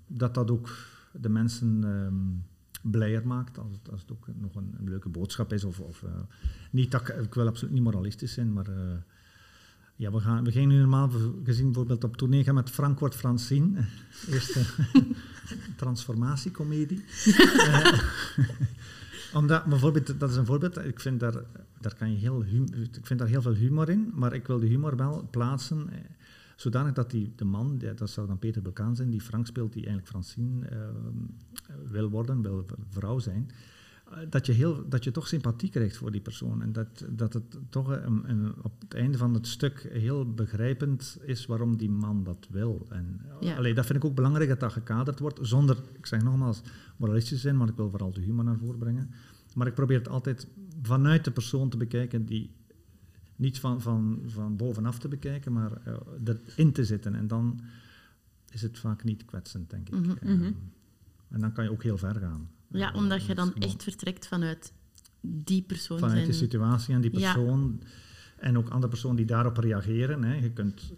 [0.07, 0.71] dat dat ook
[1.13, 5.53] de mensen ehm, blijer maakt als het, als het ook nog een, een leuke boodschap
[5.53, 5.65] is.
[5.65, 6.11] Of, of, eh,
[6.71, 8.97] niet dat ik, ik wil absoluut niet moralistisch zijn, maar eh,
[9.97, 11.11] ja, we, gaan, we gingen nu normaal
[11.45, 13.85] gezien bijvoorbeeld op tournee gaan met wordt Francine.
[14.31, 14.61] Eerste
[15.77, 17.05] transformatiecomedie.
[17.25, 18.01] Eh,
[19.39, 21.35] omdat, bijvoorbeeld, dat is een voorbeeld, ik vind daar,
[21.81, 22.45] daar, kan je heel
[22.93, 25.99] ik vind daar heel veel humor in, maar ik wil de humor wel plaatsen eh,
[26.57, 29.87] zodanig dat die, de man, dat zou dan Peter Bulkaan zijn, die Frank speelt, die
[29.87, 30.79] eigenlijk Francine eh,
[31.91, 33.51] wil worden, wil vrouw zijn,
[34.29, 36.63] dat je, heel, dat je toch sympathie krijgt voor die persoon.
[36.63, 41.19] En dat, dat het toch een, een- op het einde van het stuk heel begrijpend
[41.23, 42.87] is waarom die man dat wil.
[42.91, 43.57] En, Ja.
[43.57, 46.63] allee, dat vind ik ook belangrijk dat dat gekaderd wordt, zonder, ik zeg nogmaals,
[46.97, 49.11] moralistisch te zijn, want ik wil vooral de humor naar voren brengen.
[49.55, 50.47] Maar ik probeer het altijd
[50.83, 52.51] vanuit de persoon te bekijken die
[53.37, 55.95] niet van, van, van bovenaf te bekijken, maar eh,
[56.57, 57.15] erin te zitten.
[57.15, 57.61] En dan
[58.51, 59.95] is het vaak niet kwetsend, denk ik.
[59.95, 60.11] Mhm.
[60.21, 60.53] Ehm, Mhm.
[61.29, 62.49] En dan kan je ook heel ver gaan.
[62.71, 64.73] Ja, Eh, omdat je dan echt vertrekt vanuit
[65.21, 66.31] die persoon Vanuit zijn...
[66.31, 67.33] de situatie en die Ja.
[67.35, 67.83] persoon.
[68.37, 70.23] En ook andere personen die daarop reageren.
[70.25, 70.35] Hè.
[70.35, 70.93] Je kunt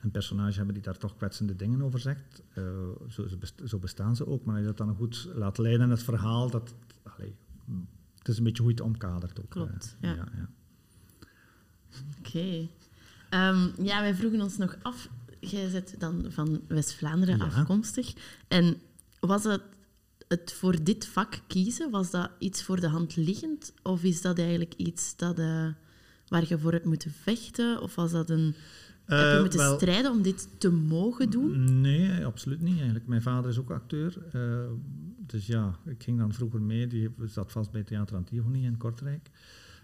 [0.00, 2.42] een personage hebben die daar toch kwetsende dingen over zegt.
[2.54, 2.64] Eh,
[3.08, 4.44] zo, zo best- zo bestaan ze ook.
[4.44, 7.34] Maar als je dat dan goed laat leiden in het verhaal, dat, allee,
[8.18, 9.50] het is een beetje hoe je het omkadert ook.
[9.50, 10.10] Klopt, eh.
[10.10, 10.16] ja.
[10.16, 10.48] ja, ja.
[12.18, 12.68] Oké.
[13.30, 15.08] Ehm, ja, wij vroegen ons nog af.
[15.40, 18.12] Jij bent dan van West-Vlaanderen afkomstig.
[18.48, 18.76] En
[19.20, 19.62] was het,
[20.30, 23.72] het voor dit vak kiezen, was dat iets voor de hand liggend?
[23.82, 25.68] Of is dat eigenlijk iets dat, eh,
[26.28, 27.82] waar je voor hebt moeten vechten?
[27.82, 28.54] Of was dat een...
[29.04, 31.80] heb je moeten wel, strijden om dit te mogen doen?
[31.80, 33.06] Nee, absoluut niet eigenlijk.
[33.06, 34.18] Mijn vader is ook acteur.
[34.32, 34.70] eh,
[35.26, 36.86] dus ja, ik ging dan vroeger mee.
[36.86, 39.30] Die zat vast bij Theater Antigone in Kortrijk.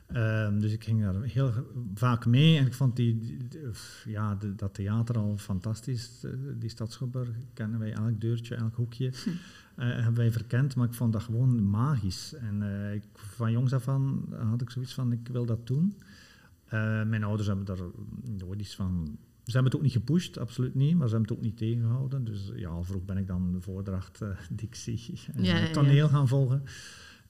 [0.06, 1.52] Ehm, dus ik ging daar heel
[1.94, 3.60] vaak mee en ik vond die, die- die-
[4.04, 6.24] ja, de- dat theater al fantastisch.
[6.24, 9.06] Eh, Die Stadsschouwburg kennen wij elk deurtje, elk hoekje.
[9.76, 12.34] eh, hebben wij verkend, maar ik vond dat gewoon magisch.
[12.34, 15.96] En eh, ik, van jongs af aan had ik zoiets van, ik wil dat doen.
[16.64, 17.78] Eh, mijn ouders hebben daar
[18.38, 19.18] nooit iets van...
[19.44, 22.24] Ze hebben het ook niet gepusht, absoluut niet, maar ze hebben het ook niet tegengehouden.
[22.24, 25.66] Dus ja, al vroeg ben ik dan de voordracht, eh, dictie en Ja, eh, ja,
[25.66, 25.72] ja.
[25.72, 26.62] toneel gaan volgen.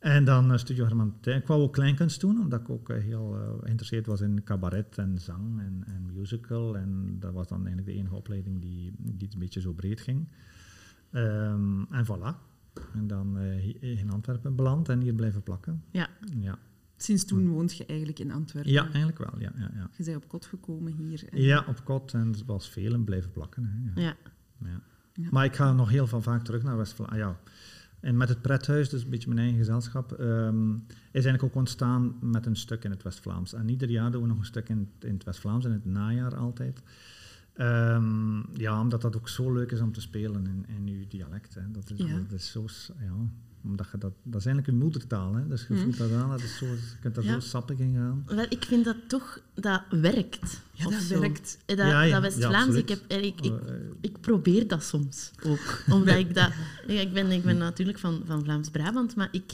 [0.07, 1.41] En dan uh, Studio Herman Tijn.
[1.41, 4.99] Ik wou ook kleinkunst doen, omdat ik ook eh, heel eh, geïnteresseerd was in cabaret
[4.99, 6.77] en zang en, en musical.
[6.77, 10.29] En dat was dan eigenlijk de enige opleiding die, die een beetje zo breed ging.
[11.11, 12.35] Ehm, en voilà.
[12.95, 15.83] En dan eh, hier in Antwerpen beland en hier blijven plakken.
[15.91, 16.09] Ja.
[16.39, 16.59] Ja,
[16.97, 18.73] Sinds toen woont je eigenlijk in Antwerpen.
[18.73, 19.35] ja eigenlijk wel.
[19.41, 19.91] Ja, ja, ja.
[19.97, 21.25] Je bent op kot gekomen hier.
[21.29, 23.65] en- ja op kot en zoals velen blijven plakken.
[23.95, 24.17] Hè, ja.
[24.59, 24.81] Ja.
[25.15, 25.29] Ja.
[25.31, 27.27] Maar ik ga nog heel veel vaak terug naar West-Vlaanderen.
[27.27, 27.39] ja.
[28.07, 32.15] En met het prethuis, dus een beetje mijn eigen gezelschap, ehm, is eigenlijk ook ontstaan
[32.21, 33.53] met een stuk in het West-Vlaams.
[33.53, 36.37] En ieder jaar doen we nog een stuk in, in het West-Vlaams, in het najaar
[36.37, 36.83] altijd.
[37.57, 41.55] Ehm, ja, omdat dat ook zo leuk is om te spelen in, in uw dialect.
[41.55, 41.61] Hè.
[41.71, 42.15] Dat, is, Ja.
[42.29, 42.65] dat is zo...
[43.01, 43.13] Ja,
[43.65, 45.35] omdat je dat, dat is eigenlijk uw moedertaal.
[45.35, 45.49] Hè.
[45.49, 45.81] Dus je Mm.
[45.83, 47.33] voelt dat aan, dat is zo, je kunt er Ja.
[47.33, 48.23] zo sappig in gaan.
[48.27, 50.61] Wel, ik vind dat toch, dat werkt.
[50.73, 51.21] Ja, dat zo.
[51.21, 51.59] werkt.
[51.67, 54.69] Eh, Dat, Ja, ja, dat ja, West-Vlaams, ik, heb, eh, ik, ik, Eh, ik probeer
[54.69, 55.83] dat soms ook.
[55.97, 56.51] Omdat ik dat...
[56.87, 59.53] Ja, ik, ben, ik ben natuurlijk van, van Vlaams-Brabant, maar ik...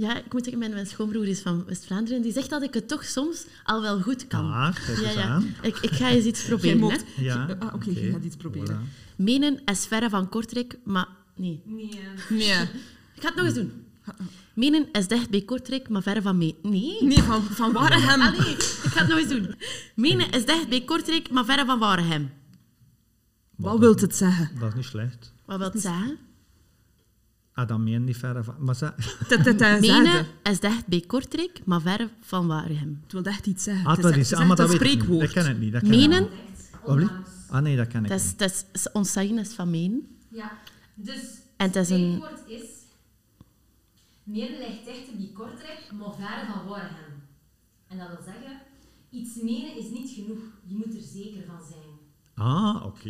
[0.00, 2.74] Ja, ik moet zeggen, mijn, mijn schoonbroer is van West-Vlaanderen en die zegt dat ik
[2.74, 4.52] het toch soms al wel goed kan.
[4.52, 5.22] Ah, kijk ja, eens ja.
[5.22, 5.54] aan.
[5.62, 6.76] Ik, ik ga eens iets proberen.
[6.76, 6.80] Hè.
[6.82, 8.80] mocht- Ja, Ah, oké, je gaat iets proberen.
[8.86, 9.16] voilà.
[9.16, 11.08] Menen is verre van Kortrijk, maar...
[11.36, 11.62] Nee.
[11.66, 11.88] Nee.
[13.14, 13.72] Ik ga het nog eens doen.
[14.54, 16.56] Menen is dicht bij Kortrijk, maar verre van mee.
[16.62, 16.96] Nee.
[17.04, 18.20] Nee, van, van Waregem.
[18.20, 19.54] Allee, ik ga het nog eens doen.
[19.94, 22.30] Menen is dicht bij Kortrijk, maar verre van Waregem.
[23.56, 24.50] Wat wil het zeggen?
[24.58, 25.32] Dat is niet slecht.
[25.44, 26.18] Wat wil het zeggen?
[27.54, 28.54] Ah, dan meen niet verre van...
[28.58, 28.92] Maar ze-
[29.28, 32.98] Dat, dat, dat Menen is dicht bij Kortrijk, maar verre van Waregem.
[33.02, 33.86] Het wil echt iets zeggen.
[33.86, 35.02] Ah, Het dat is, is, het ah, maar echt dat een weet ik niet.
[35.02, 35.28] spreekwoord.
[35.28, 35.72] Ik ken het niet.
[35.72, 36.28] Dat ken Menen.
[36.84, 37.10] Wat?
[37.50, 38.38] Ah nee, dat ken ik dat is, niet.
[38.38, 40.06] dat is ons zeggen is van menen.
[40.28, 40.52] Ja,
[40.94, 41.22] dus
[41.56, 42.64] En het is een- spreekwoord is...
[44.24, 47.22] Meer ligt dichter bij Kortrijk, maar verre van Waregem.
[47.88, 48.60] En dat wil zeggen,
[49.10, 50.38] iets menen is niet genoeg.
[50.66, 51.88] Je moet er zeker van zijn.
[52.34, 53.08] Ah, oké.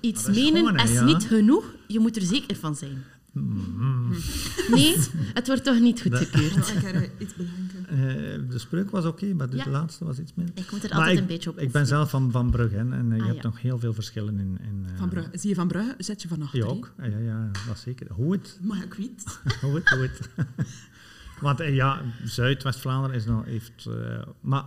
[0.00, 1.04] Iets Ah, dat menen is ja.
[1.04, 3.04] niet genoeg, je moet er zeker van zijn.
[4.74, 4.96] Nee,
[5.34, 6.56] het wordt toch niet goedgekeurd.
[6.56, 7.86] Ik ga er iets bedanken.
[7.88, 9.68] Eh, de spreuk was oké, maar de Ja.
[9.68, 10.54] laatste was iets minder.
[10.58, 12.76] Ik moet er Maar altijd ik, een beetje op Ik ben zelf van Van Brugge
[12.76, 13.48] hè, en eh, je Ah, hebt ja.
[13.48, 14.58] nog heel veel verschillen in...
[14.62, 15.30] in eh, Van Brugge.
[15.38, 16.58] Zie je Van Brugge, zet je van achter.
[16.58, 16.92] Ja, ook.
[16.98, 18.12] Ja, ja, ja, dat zeker.
[18.12, 18.58] Hoe het?
[18.62, 19.38] Maar ik weet.
[19.62, 20.20] Hoe het, hoe het.
[21.40, 23.86] Want ja, Zuid-West-Vlaanderen is nog, heeft...
[23.86, 24.64] eh, maar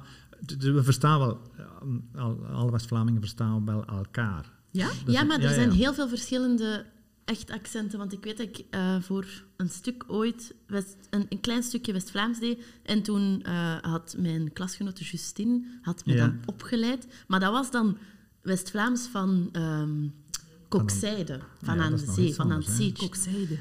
[0.57, 1.41] we verstaan wel...
[2.15, 4.51] al- alle West-Vlamingen verstaan wel elkaar.
[4.71, 4.87] Ja?
[5.05, 5.75] Dus ja, maar er ja, zijn ja.
[5.75, 6.85] heel veel verschillende
[7.27, 7.97] echt accenten.
[7.99, 9.25] Want ik weet dat ik eh, voor
[9.57, 12.59] een stuk ooit West, een, een klein stukje West-Vlaams deed.
[12.83, 16.19] En toen eh, had mijn klasgenote Justine had me Ja.
[16.27, 17.07] dan opgeleid.
[17.27, 17.97] Maar dat was dan
[18.41, 20.07] West-Vlaams van ehm
[20.69, 21.39] Kokzijde.
[21.63, 22.33] Van Ja, aan de zee.
[22.33, 22.91] Van aan zee.
[22.91, 23.57] Kokzijde.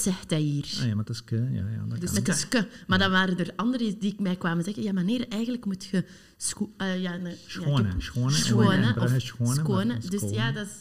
[0.00, 0.64] Zegt hij hier.
[0.80, 1.24] Ah, ja, maar dat is...
[1.24, 2.14] ke- Ja, ja, dat Dus kan.
[2.14, 2.66] Met de ske.
[2.86, 6.04] Maar dan waren er anderen die mij kwamen zeggen: Ja, meneer, eigenlijk moet je.
[6.36, 8.32] Scho eh, ja, nee, Schone, ja, ik heb- schone.
[9.54, 10.72] Schone, of Dus ja, dat is.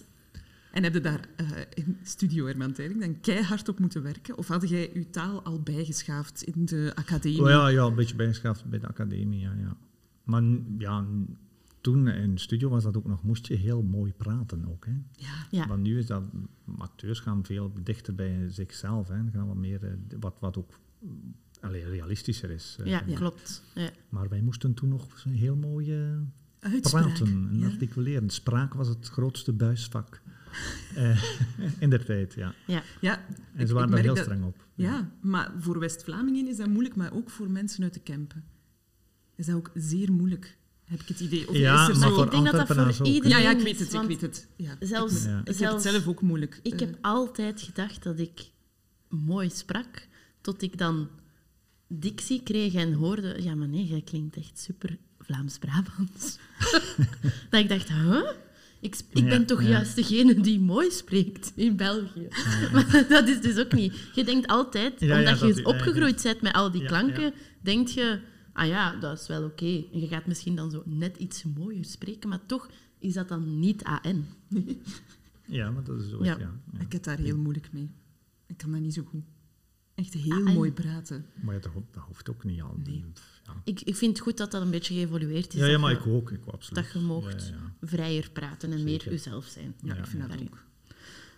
[0.78, 4.38] En heb je daar eh, in Studio Herman Teiling dan keihard op moeten werken?
[4.38, 7.42] Of had jij je taal al bijgeschaafd in de academie?
[7.42, 9.54] Oh, ja, ja, een beetje bijgeschaafd bij de academie, ja.
[9.54, 9.78] ja.
[10.24, 10.44] Maar
[10.78, 11.06] ja,
[11.82, 14.86] toen in de studio was dat ook nog, moest je heel mooi praten ook.
[14.86, 14.92] Hè.
[15.12, 15.48] Ja.
[15.50, 15.66] Ja.
[15.66, 16.24] Maar nu is dat,
[16.78, 19.08] acteurs gaan veel dichter bij zichzelf.
[19.08, 19.16] Hè.
[19.34, 20.80] Gaan wat meer, eh, wat, wat ook
[21.62, 22.78] allee, realistischer is.
[22.80, 23.64] eh, Ja, klopt.
[23.76, 23.90] Ja.
[24.10, 25.94] Maar wij moesten toen nog zo heel mooi
[26.82, 27.66] praten en ja.
[27.68, 28.30] articuleren.
[28.30, 30.22] Spraak was het grootste buisvak
[31.80, 32.54] in der tijd, ja.
[32.68, 32.84] Ja.
[33.02, 34.66] Ja, En ze waren daar heel dat- streng op.
[34.76, 38.44] Ja, maar voor West-Vlamingen is dat moeilijk, maar ook voor mensen uit de Kempen.
[39.36, 41.50] Is dat ook zeer moeilijk, heb ik het idee.
[41.50, 42.16] Of Ja, is er maar zo...
[42.16, 44.08] voor ik denk dat dat voor iedereen Ja, ja, ik is, weet het, ik want
[44.08, 44.48] weet het.
[44.56, 44.76] Ja.
[44.80, 45.42] Zelfs, Ja.
[45.44, 46.60] Ik heb het zelf ook moeilijk.
[46.64, 48.52] ik Eh, heb altijd gedacht dat ik
[49.10, 50.08] mooi sprak,
[50.42, 51.10] tot ik dan
[51.88, 53.36] dictie kreeg en hoorde...
[53.42, 56.38] Ja, maar nee, jij klinkt echt super Vlaams-Brabants.
[57.50, 58.30] dat ik dacht, huh?
[58.82, 59.68] Ik, sp- ik Ja, ben toch ja.
[59.70, 62.28] juist degene die mooi spreekt in België.
[62.74, 63.94] Maar dat is dus ook niet.
[64.16, 67.32] Je denkt altijd, omdat dat je opgegroeid bent met al die Ja, klanken, ja.
[67.62, 68.20] denk je,
[68.54, 69.84] ah ja, dat is wel oké.
[69.94, 73.60] En je gaat misschien dan zo net iets mooier spreken, maar toch is dat dan
[73.60, 74.26] niet AN.
[75.50, 76.24] Ja, maar dat is zo.
[76.24, 76.32] Ja.
[76.32, 76.38] Ja.
[76.40, 76.80] Ja, ja.
[76.80, 77.90] Ik heb daar heel moeilijk mee.
[78.48, 79.24] Ik kan dat niet zo goed.
[79.96, 81.26] Echt heel mooi praten.
[81.42, 82.76] Maar ja, dat, ho- dat hoeft ook niet al.
[82.86, 83.06] Nee.
[83.64, 85.60] Ik, ik vind het goed dat dat een beetje geëvolueerd is.
[85.60, 86.32] Ja, ja, dat maar je- ik ook.
[86.32, 86.84] Ik absoluut.
[86.84, 87.00] dat je
[87.52, 88.92] ja, vrijer praten en Zeker.
[88.92, 89.76] meer jezelf zijn.
[89.82, 90.30] Ja, Ja, ik vind ja.
[90.30, 90.58] dat ook.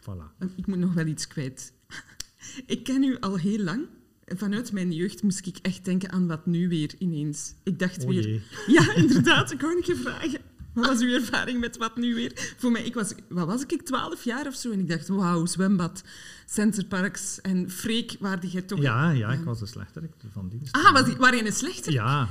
[0.01, 0.47] Voilà.
[0.55, 1.73] Ik moet nog wel iets kwijt.
[2.65, 3.85] ik ken u al heel lang.
[4.25, 7.53] Vanuit mijn jeugd moest ik echt denken aan wat nu weer ineens.
[7.63, 8.41] Ik dacht Oh weer...
[8.67, 9.51] Ja, inderdaad.
[9.51, 10.39] Ik wou niet je vragen.
[10.73, 12.53] Wat was uw ervaring met wat nu weer?
[12.57, 14.71] Voor mij, ik was, wat was ik, twaalf jaar of zo?
[14.71, 16.03] En ik dacht, wauw, zwembad,
[16.45, 18.81] centerparks en Freek, waar die jij toch...
[18.81, 20.75] Ja, ja, ik was de slechterik van dienst.
[20.75, 21.91] Ah, was, die- waren jij een slechter?
[21.93, 22.27] Ja.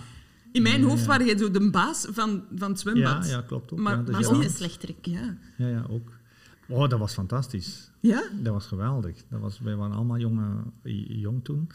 [0.52, 1.06] In mijn Ja, hoofd ja.
[1.06, 3.28] waren jij zo de baas van, van het Ja, zwembad.
[3.28, 3.78] ja, klopt ook.
[3.78, 4.28] Maar- ja, dus maar ja.
[4.28, 4.44] Ook Ja.
[4.44, 5.06] een slechterik.
[5.06, 5.36] Ja.
[5.56, 6.12] Ja, ja, ook.
[6.68, 7.90] Oh, dat was fantastisch.
[8.00, 8.22] Ja?
[8.40, 9.16] Dat was geweldig.
[9.30, 10.46] Dat was, wij waren allemaal jonge,
[11.08, 11.70] jong toen.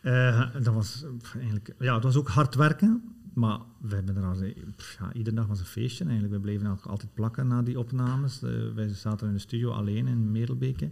[0.00, 1.70] Eh, dat was pff, eigenlijk...
[1.78, 3.02] Ja, het was ook hard werken.
[3.32, 6.34] Maar we hebben er pff, ja, iedere dag was een feestje eigenlijk.
[6.34, 8.42] We bleven ook altijd plakken na die opnames.
[8.42, 10.90] Eh, wij zaten in de studio alleen in Merelbeke.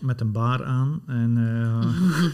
[0.00, 1.02] Met een bar aan.
[1.06, 1.86] En eh,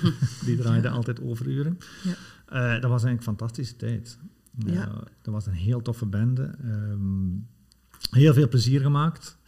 [0.47, 1.79] die draaide altijd overuren.
[2.03, 2.15] Ja.
[2.47, 4.19] Eh, dat was eigenlijk een fantastische tijd.
[4.67, 4.87] Ja.
[5.23, 6.55] Dat was een heel toffe bende.
[6.63, 7.29] Ehm,
[8.11, 9.39] heel veel plezier gemaakt.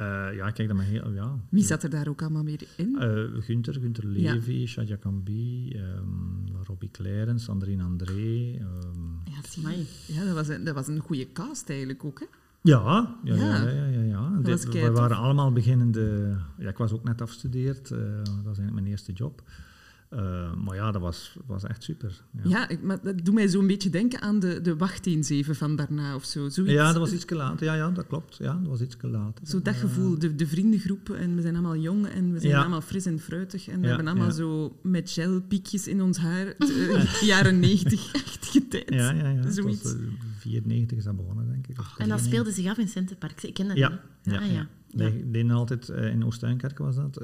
[0.00, 1.10] Eh, ja, kijk dat maar heel...
[1.12, 2.96] Ja, Wie zat er daar ook allemaal weer in?
[2.98, 4.32] eh Gunther, Gunther Ja.
[4.32, 8.52] Levy, Shadia Kambi, ehm, Robbie Clarence, Sandrine André.
[8.58, 9.86] ehm, ja, zie.
[10.06, 12.26] Ja dat, was een, dat was een goede cast eigenlijk ook, hè?
[12.62, 13.44] ja, ja, ja.
[13.44, 13.62] Ja.
[13.70, 14.38] ja, ja, ja, ja.
[14.42, 16.36] Dit- we waren allemaal beginnende...
[16.58, 17.90] Ja, ik was ook net afgestudeerd.
[17.90, 19.42] eh, dat was eigenlijk mijn eerste job.
[20.10, 22.20] Eh, maar ja, dat was, was echt super.
[22.32, 22.40] Ja.
[22.50, 26.14] Ja, ik, maar dat doet mij zo'n beetje denken aan de, de wachteenzeven van daarna
[26.14, 26.48] of zo.
[26.48, 27.66] Zoiets, Ja, dat was iets later.
[27.66, 28.36] Ja, ja, dat klopt.
[28.36, 29.46] Ja, dat was iets later.
[29.46, 29.80] Zo dat Ja.
[29.80, 32.60] gevoel, de, de vriendengroepen en we zijn allemaal jong en we zijn Ja.
[32.60, 34.32] allemaal fris en fruitig en we hebben allemaal ja.
[34.32, 38.90] zo met gelpiekjes in ons haar, de jaren negentig, echt tijd.
[38.94, 39.50] Ja, ja, ja.
[39.50, 39.82] Zoiets.
[39.82, 39.98] was, eh,
[40.38, 41.76] 94 is dat begonnen, denk ik.
[41.76, 42.26] En dat 93.
[42.26, 43.44] speelde zich af in Centerparks.
[43.44, 43.98] Ik ken dat Ja, niet.
[44.34, 44.66] ja, Ah, ja.
[45.24, 47.20] deden altijd eh, in Oost-Tuinkerken was dat.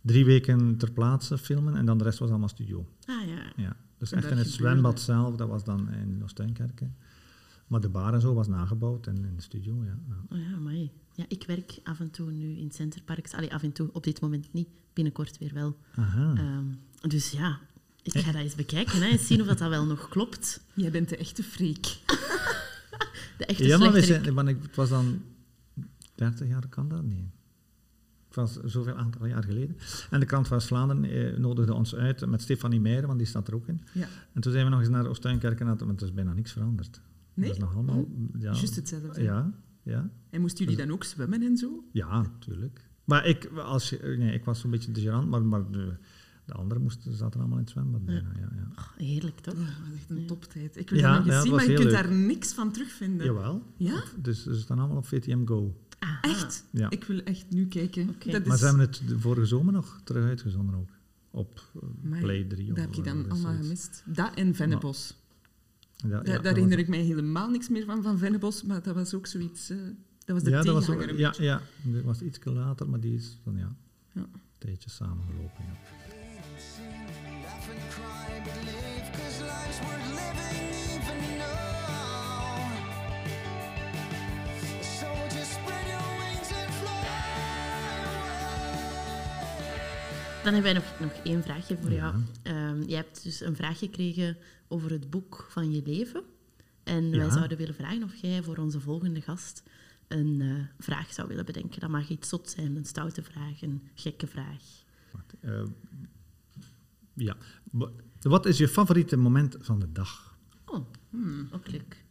[0.00, 2.88] Drie weken ter plaatse filmen en dan de rest was allemaal studio.
[3.06, 3.52] Ah ja.
[3.56, 3.76] Ja.
[3.98, 4.50] Dus En echt in het gebeurde.
[4.70, 6.96] zwembad zelf, dat was dan in Oost-Tuinkerken.
[7.66, 9.98] Maar de bar en zo was nagebouwd en in de studio, ja.
[10.08, 10.36] ja.
[10.36, 10.90] Oh ja, amai.
[11.14, 13.32] Ja, ik werk af en toe nu in Centerparks.
[13.32, 14.68] Allee, af en toe, op dit moment niet.
[14.92, 15.76] Binnenkort weer wel.
[15.94, 16.34] Aha.
[16.36, 16.64] Ehm,
[17.10, 17.58] dus ja,
[18.02, 19.00] ik ga dat eens bekijken.
[19.02, 20.60] Hè, eens zien of dat, dat wel nog klopt.
[20.74, 21.84] Jij bent de echte freak.
[23.38, 24.22] De echte ja, maar, we slechterik.
[24.22, 25.22] zijn, maar ik, het was dan
[26.14, 27.02] 30 jaar, kan dat?
[27.04, 27.30] Nee.
[28.38, 29.76] Het was zoveel aantal jaar geleden.
[30.10, 33.48] En de krant van Vlaanderen eh, nodigde ons uit met Stefanie Meijer, want die staat
[33.48, 33.80] er ook in.
[33.92, 34.06] Ja.
[34.32, 37.00] En toen zijn we nog eens naar Oost-Tuinkerken, maar er is bijna niks veranderd.
[37.34, 37.46] Nee?
[37.46, 38.08] Dat is nog allemaal...
[38.38, 39.22] Ja, Juist hetzelfde.
[39.22, 40.10] Ja, ja.
[40.30, 41.84] En moesten jullie dan ook zwemmen en zo?
[41.92, 42.86] Ja, tuurlijk.
[43.04, 45.92] Maar ik, als je, nee, ik was zo'n beetje de gênant, maar, maar de,
[46.44, 48.04] de anderen moesten, zaten allemaal in het zwembad.
[48.04, 48.48] bijna, Ja.
[48.56, 49.54] Ja, Oh, heerlijk, toch?
[49.54, 50.76] Ja, dat was echt een toptijd.
[50.76, 52.02] Ik heb Ja, dat nog ja, het was maar je kunt leuk.
[52.02, 53.26] daar niks van terugvinden.
[53.26, 53.62] Jawel.
[53.76, 54.02] Ja?
[54.16, 55.76] Dus ze staan allemaal op VTM Go.
[55.98, 56.20] Aha.
[56.22, 56.64] Echt?
[56.70, 56.90] Ja.
[56.90, 58.06] Ik wil echt nu kijken.
[58.06, 58.60] Dat Maar is...
[58.60, 60.88] ze hebben het de vorige zomer nog terug uitgezonden ook.
[61.30, 61.62] Op
[62.12, 62.66] eh, Play 3.
[62.68, 63.62] Dat of heb je dan allemaal zoiets.
[63.62, 64.02] gemist.
[64.06, 65.16] Dat en Vennebos.
[65.96, 68.94] Ja, ja, Daar, was- herinner ik mij helemaal niks meer van, van Vennebos, maar dat
[68.94, 69.70] was ook zoiets...
[69.70, 69.76] eh,
[70.24, 73.14] dat was de ja, dat was ook, ja, ja, dat was iets later, maar die
[73.14, 73.76] is dan ja,
[74.12, 74.20] Ja.
[74.20, 75.64] een tijdje samengelopen.
[75.66, 75.76] Ja.
[90.48, 92.16] Dan hebben wij nog, nog één vraagje voor jou.
[92.18, 92.24] Ja.
[92.42, 94.36] Ehm, jij hebt dus een vraag gekregen
[94.68, 96.22] over het boek van je leven.
[96.84, 99.62] En wij zouden willen vragen of jij voor onze volgende gast
[100.08, 101.80] een eh, vraag zou willen bedenken.
[101.80, 104.62] Dat mag iets zot zijn, een stoute vraag, een gekke vraag.
[105.12, 105.62] Wacht, eh,
[107.14, 107.36] ja.
[107.70, 110.38] Wa- Wat is je favoriete moment van de dag?
[110.64, 110.86] Oh,
[111.52, 112.04] ook leuk.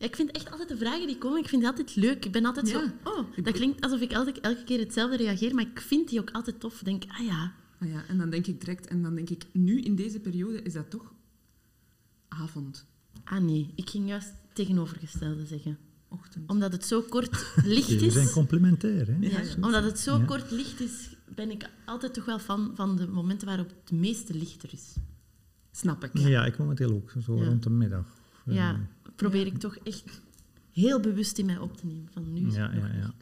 [0.00, 2.24] Ja, ik vind echt altijd de vragen die komen, ik vind die altijd leuk.
[2.24, 2.78] Ik ben altijd Ja.
[3.04, 3.10] zo...
[3.10, 6.30] Oh, dat klinkt alsof ik elke, elke keer hetzelfde reageer, maar ik vind die ook
[6.30, 6.78] altijd tof.
[6.78, 9.44] Ik denk, ah ja, Ah ja, en dan denk ik direct, en dan denk ik,
[9.52, 11.12] nu in deze periode is dat toch
[12.28, 12.86] avond,
[13.24, 13.72] ah nee.
[13.74, 15.78] Ik ging juist het tegenovergestelde zeggen.
[16.08, 16.50] ochtend.
[16.50, 18.32] Omdat het zo kort licht Jullie zijn is...
[18.32, 19.16] complementair, hè?
[19.20, 20.24] Ja, omdat het zo Ja.
[20.24, 24.34] kort licht is, ben ik altijd toch wel fan van de momenten waarop het meeste
[24.34, 24.94] licht er is.
[25.70, 26.18] Snap ik.
[26.18, 27.44] Ja, ik momenteel ook, zo Ja.
[27.44, 28.06] rond de middag.
[28.46, 28.88] Eh, Ja,
[29.20, 30.20] probeer ik toch echt
[30.72, 32.08] heel bewust in mij op te nemen.
[32.12, 33.14] Van nu is Ja, het ja, ja.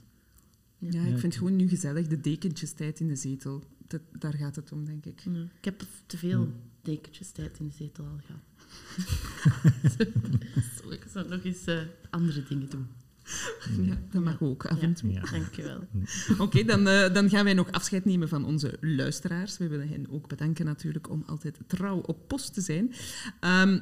[0.78, 3.64] Ja, ik vind gewoon nu gezellig de dekentjestijd in de zetel.
[3.86, 5.20] Dat, daar gaat het om, denk ik.
[5.20, 8.42] Ja, ik heb te veel dekentjes tijd in de zetel al gehad.
[10.82, 11.80] Zo, ik zou nog eens eh,
[12.10, 12.86] andere dingen doen.
[13.82, 15.12] Ja, dat mag ook af en toe.
[15.12, 15.20] Ja.
[15.20, 15.80] Dankjewel.
[16.38, 19.58] Oké, dan, eh, dan gaan wij nog afscheid nemen van onze luisteraars.
[19.58, 22.94] We willen hen ook bedanken natuurlijk om altijd trouw op post te zijn.
[23.40, 23.78] Ehm,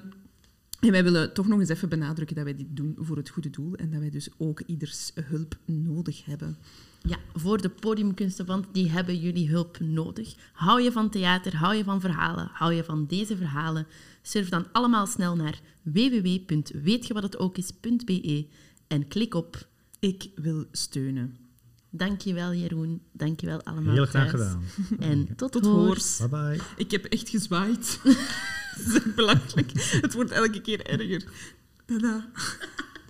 [0.80, 3.50] en wij willen toch nog eens even benadrukken dat wij dit doen voor het goede
[3.50, 6.56] doel en dat wij dus ook ieders hulp nodig hebben.
[7.02, 10.34] Ja, voor de podiumkunsten, want die hebben jullie hulp nodig.
[10.52, 13.86] Hou je van theater, hou je van verhalen, hou je van deze verhalen?
[14.22, 18.46] Surf dan allemaal snel naar www.weetjewathetokis.be
[18.86, 19.66] en klik op
[19.98, 21.36] Ik wil steunen.
[21.90, 24.42] Dankjewel Jeroen, dankjewel allemaal Heel graag thuis.
[24.42, 24.62] gedaan.
[25.10, 26.18] En tot, Tot hoors.
[26.18, 26.60] Bye bye.
[26.76, 28.00] Ik heb echt gezwaaid.
[28.84, 29.70] dat is echt belachelijk.
[30.00, 31.24] Het wordt elke keer erger.
[31.86, 32.30] Tada.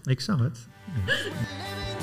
[0.05, 0.67] Ik zag het.